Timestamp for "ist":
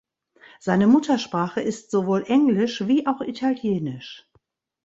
1.61-1.91